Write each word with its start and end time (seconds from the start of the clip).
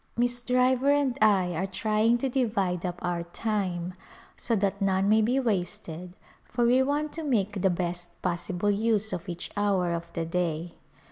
Miss 0.17 0.41
Driver 0.41 0.91
and 0.91 1.15
I 1.21 1.53
are 1.53 1.67
trying 1.67 2.17
to 2.17 2.27
divide 2.27 2.87
up 2.87 2.97
our 3.03 3.21
time 3.21 3.93
so 4.35 4.55
that 4.55 4.81
none 4.81 5.07
may 5.07 5.21
be 5.21 5.39
wasted 5.39 6.13
for 6.43 6.65
we 6.65 6.81
want 6.81 7.13
to 7.13 7.23
make 7.23 7.61
the 7.61 7.69
best 7.69 8.19
possible 8.23 8.71
use 8.71 9.13
of 9.13 9.29
each 9.29 9.51
hour 9.55 9.93
of 9.93 10.11
the 10.13 10.25
day. 10.25 10.73